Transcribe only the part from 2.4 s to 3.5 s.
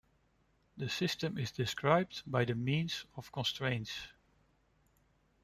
the means of